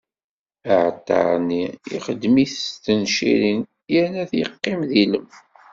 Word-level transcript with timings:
Aɛalṭar-nni, 0.71 1.63
ixdem-it 1.97 2.53
s 2.63 2.67
tencirin, 2.83 3.61
yerna 3.93 4.23
yeqqim 4.39 4.79
d 4.89 4.91
ilem. 5.03 5.27